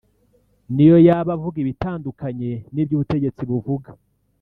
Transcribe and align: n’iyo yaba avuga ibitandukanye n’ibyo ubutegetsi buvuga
n’iyo 0.73 0.97
yaba 1.07 1.31
avuga 1.37 1.57
ibitandukanye 1.63 2.51
n’ibyo 2.73 2.93
ubutegetsi 2.95 3.41
buvuga 3.49 3.89